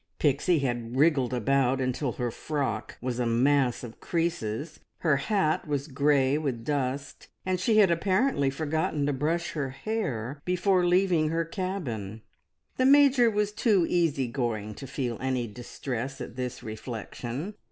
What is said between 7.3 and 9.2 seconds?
and she had apparently forgotten to